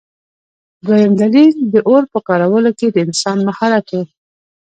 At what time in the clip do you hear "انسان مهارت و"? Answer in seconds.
3.05-3.95